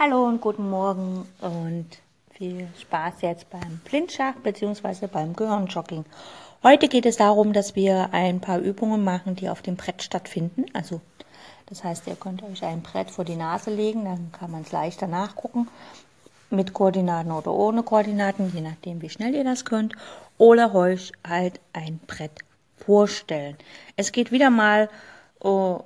[0.00, 1.86] Hallo und guten Morgen und
[2.30, 5.08] viel Spaß jetzt beim Blindschach bzw.
[5.08, 6.04] beim Gehirnjogging.
[6.62, 10.66] Heute geht es darum, dass wir ein paar Übungen machen, die auf dem Brett stattfinden.
[10.72, 11.00] Also
[11.66, 14.70] das heißt, ihr könnt euch ein Brett vor die Nase legen, dann kann man es
[14.70, 15.66] leichter nachgucken,
[16.48, 19.94] mit Koordinaten oder ohne Koordinaten, je nachdem wie schnell ihr das könnt.
[20.36, 22.38] Oder euch halt ein Brett
[22.76, 23.56] vorstellen.
[23.96, 24.90] Es geht wieder mal
[25.40, 25.80] oh,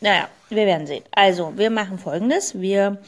[0.00, 1.04] naja, wir werden sehen.
[1.12, 2.60] Also, wir machen folgendes.
[2.60, 2.98] Wir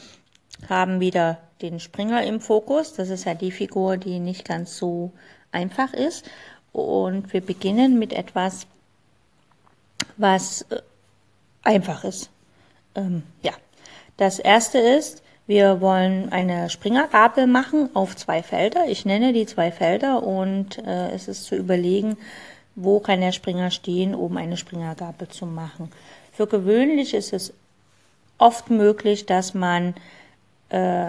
[0.67, 2.93] haben wieder den Springer im Fokus.
[2.93, 5.11] Das ist ja die Figur, die nicht ganz so
[5.51, 6.29] einfach ist.
[6.71, 8.67] Und wir beginnen mit etwas,
[10.17, 10.81] was äh,
[11.63, 12.29] einfach ist.
[12.95, 13.53] Ähm, ja,
[14.17, 18.85] das erste ist, wir wollen eine Springergabel machen auf zwei Felder.
[18.87, 22.17] Ich nenne die zwei Felder und äh, es ist zu überlegen,
[22.75, 25.91] wo kann der Springer stehen, um eine Springergabel zu machen.
[26.39, 27.51] Für gewöhnlich ist es
[28.37, 29.93] oft möglich, dass man,
[30.69, 31.07] äh,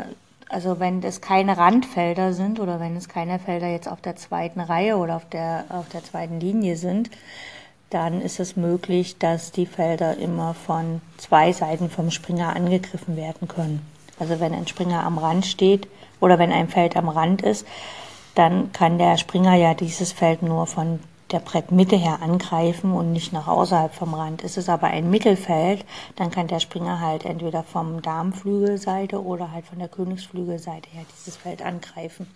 [0.48, 4.58] also wenn es keine Randfelder sind oder wenn es keine Felder jetzt auf der zweiten
[4.58, 7.10] Reihe oder auf der, auf der zweiten Linie sind,
[7.90, 13.46] dann ist es möglich, dass die Felder immer von zwei Seiten vom Springer angegriffen werden
[13.46, 13.86] können.
[14.18, 15.86] Also wenn ein Springer am Rand steht
[16.18, 17.64] oder wenn ein Feld am Rand ist,
[18.34, 20.98] dann kann der Springer ja dieses Feld nur von
[21.32, 24.42] der Brettmitte her angreifen und nicht nach außerhalb vom Rand.
[24.42, 25.84] Ist es aber ein Mittelfeld,
[26.16, 31.36] dann kann der Springer halt entweder vom Darmflügelseite oder halt von der Königsflügelseite her dieses
[31.36, 32.26] Feld angreifen.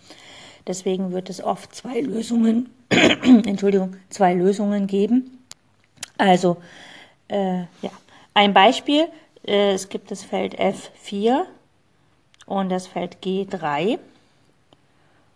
[0.67, 5.45] Deswegen wird es oft zwei Lösungen, Entschuldigung, zwei Lösungen geben.
[6.17, 6.57] Also,
[7.27, 7.91] äh, ja,
[8.33, 9.07] ein Beispiel,
[9.45, 11.43] äh, es gibt das Feld F4
[12.45, 13.99] und das Feld G3.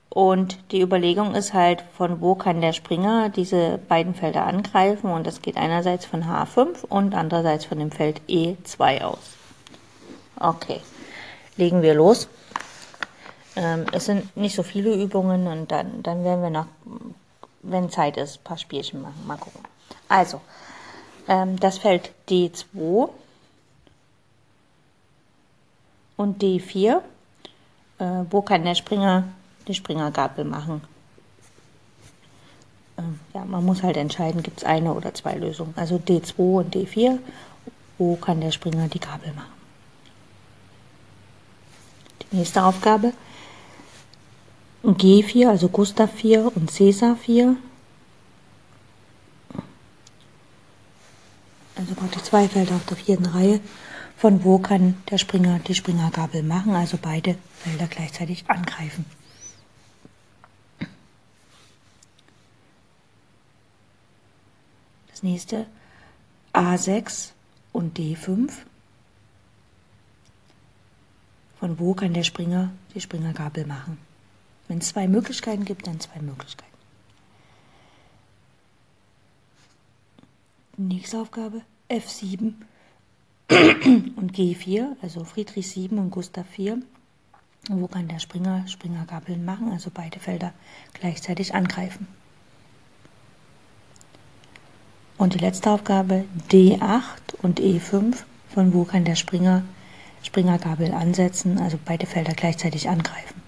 [0.09, 5.11] Und die Überlegung ist halt, von wo kann der Springer diese beiden Felder angreifen.
[5.11, 9.35] Und das geht einerseits von H5 und andererseits von dem Feld E2 aus.
[10.39, 10.81] Okay,
[11.57, 12.27] legen wir los.
[13.55, 16.67] Ähm, es sind nicht so viele Übungen und dann, dann werden wir noch,
[17.61, 19.27] wenn Zeit ist, ein paar Spielchen machen.
[19.27, 19.61] Mal gucken.
[20.07, 20.41] Also,
[21.27, 23.09] ähm, das Feld D2
[26.17, 27.01] und D4.
[27.99, 29.25] Äh, wo kann der Springer
[29.67, 30.81] die Springergabel machen.
[32.97, 35.73] Ähm, ja, man muss halt entscheiden, gibt es eine oder zwei Lösungen.
[35.75, 37.19] Also D2 und D4,
[37.97, 39.53] wo kann der Springer die Gabel machen.
[42.21, 43.13] Die nächste Aufgabe,
[44.83, 47.55] G4, also Gustav 4 und Cäsar 4.
[51.75, 53.61] Also praktisch zwei Felder auf der vierten Reihe.
[54.17, 59.05] Von wo kann der Springer die Springergabel machen, also beide Felder gleichzeitig angreifen.
[65.19, 65.65] Das nächste
[66.53, 67.31] A6
[67.73, 68.53] und D5.
[71.59, 73.97] Von wo kann der Springer die Springergabel machen?
[74.69, 76.71] Wenn es zwei Möglichkeiten gibt, dann zwei Möglichkeiten.
[80.77, 82.53] Nächste Aufgabe F7
[84.15, 86.81] und G4, also Friedrich 7 und Gustav 4.
[87.67, 90.53] Wo kann der Springer Springergabeln machen, also beide Felder
[90.93, 92.07] gleichzeitig angreifen?
[95.19, 98.15] Und die letzte Aufgabe D8 und E5.
[98.53, 99.63] Von wo kann der Springer
[100.23, 103.41] Springergabel ansetzen, also beide Felder gleichzeitig angreifen.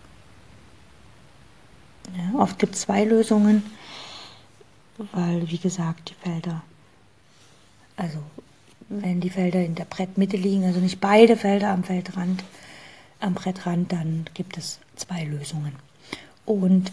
[2.16, 3.64] Ja, oft gibt es zwei Lösungen,
[5.14, 6.62] weil, wie gesagt, die Felder,
[7.96, 8.20] also
[8.90, 12.44] wenn die Felder in der Brettmitte liegen, also nicht beide Felder am Feldrand,
[13.22, 15.76] am Brettrand, dann gibt es zwei Lösungen.
[16.46, 16.92] Und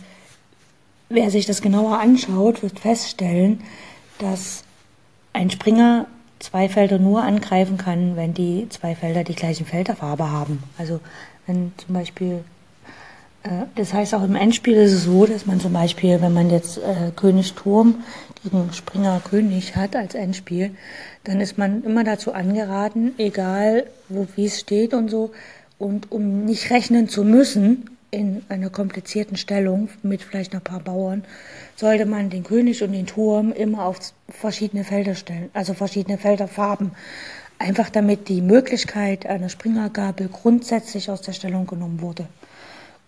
[1.08, 3.64] wer sich das genauer anschaut, wird feststellen,
[4.18, 4.64] dass
[5.32, 6.06] ein Springer
[6.38, 10.62] zwei Felder nur angreifen kann, wenn die zwei Felder die gleiche Felderfarbe haben.
[10.78, 11.00] Also
[11.46, 12.44] wenn zum Beispiel,
[13.42, 16.50] äh, das heißt auch im Endspiel ist es so, dass man zum Beispiel, wenn man
[16.50, 18.04] jetzt äh, König Turm
[18.42, 20.70] gegen Springer König hat als Endspiel,
[21.24, 25.32] dann ist man immer dazu angeraten, egal wo wie es steht und so,
[25.78, 30.80] und um nicht rechnen zu müssen, in einer komplizierten Stellung mit vielleicht noch ein paar
[30.80, 31.24] Bauern,
[31.76, 36.92] sollte man den König und den Turm immer auf verschiedene Felder stellen, also verschiedene Felderfarben.
[37.58, 42.26] Einfach damit die Möglichkeit einer Springergabel grundsätzlich aus der Stellung genommen wurde.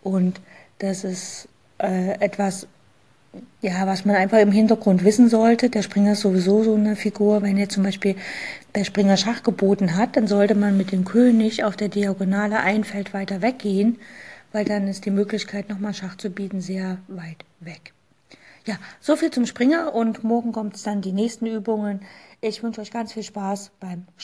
[0.02, 0.40] Und
[0.80, 1.48] das ist
[1.78, 2.66] äh, etwas,
[3.62, 5.70] ja, was man einfach im Hintergrund wissen sollte.
[5.70, 7.42] Der Springer ist sowieso so eine Figur.
[7.42, 8.16] Wenn jetzt zum Beispiel
[8.74, 12.82] der Springer Schach geboten hat, dann sollte man mit dem König auf der Diagonale ein
[12.82, 13.98] Feld weiter weggehen
[14.52, 17.92] weil dann ist die Möglichkeit, nochmal Schach zu bieten, sehr weit weg.
[18.66, 22.00] Ja, so viel zum Springer und morgen kommt es dann die nächsten Übungen.
[22.40, 24.06] Ich wünsche euch ganz viel Spaß beim